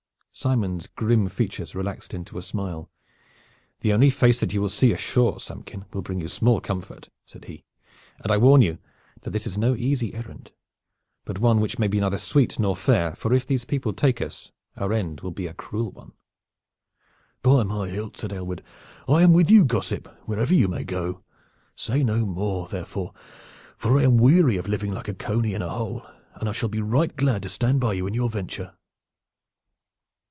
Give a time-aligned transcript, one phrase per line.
[0.33, 2.89] Simon's grim features relaxed into a smile.
[3.81, 7.45] "The only face that you will see ashore, Samkin, will bring you small comfort," said
[7.45, 7.65] he,
[8.23, 8.79] "and I warn you
[9.21, 10.51] that this is no easy errand,
[11.25, 14.51] but one which may be neither sweet nor fair, for if these people take us
[14.77, 16.13] our end will be a cruel one."
[17.43, 18.63] "By my hilt," said Aylward,
[19.09, 21.23] "I am with you, gossip, wherever you may go!
[21.75, 23.13] Say no more, therefore,
[23.77, 26.03] for I am weary of living like a cony in a hole,
[26.35, 28.73] and I shall be right glad to stand by you in your venture."